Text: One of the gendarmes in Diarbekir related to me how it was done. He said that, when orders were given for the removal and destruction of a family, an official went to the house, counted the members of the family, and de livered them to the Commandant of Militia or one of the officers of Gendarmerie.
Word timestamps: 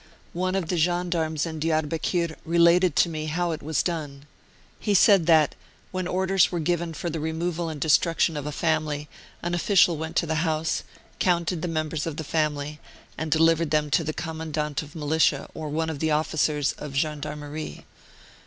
One 0.33 0.55
of 0.55 0.67
the 0.69 0.77
gendarmes 0.77 1.45
in 1.45 1.59
Diarbekir 1.59 2.35
related 2.43 2.95
to 2.95 3.07
me 3.07 3.27
how 3.27 3.51
it 3.51 3.61
was 3.61 3.83
done. 3.83 4.25
He 4.79 4.95
said 4.95 5.27
that, 5.27 5.53
when 5.91 6.07
orders 6.07 6.51
were 6.51 6.59
given 6.59 6.95
for 6.95 7.11
the 7.11 7.19
removal 7.19 7.69
and 7.69 7.79
destruction 7.79 8.35
of 8.35 8.47
a 8.47 8.51
family, 8.51 9.07
an 9.43 9.53
official 9.53 9.97
went 9.97 10.15
to 10.15 10.25
the 10.25 10.41
house, 10.41 10.81
counted 11.19 11.61
the 11.61 11.67
members 11.67 12.07
of 12.07 12.17
the 12.17 12.23
family, 12.23 12.79
and 13.15 13.29
de 13.31 13.37
livered 13.37 13.69
them 13.69 13.91
to 13.91 14.03
the 14.03 14.11
Commandant 14.11 14.81
of 14.81 14.95
Militia 14.95 15.47
or 15.53 15.69
one 15.69 15.91
of 15.91 15.99
the 15.99 16.09
officers 16.09 16.71
of 16.79 16.95
Gendarmerie. 16.95 17.85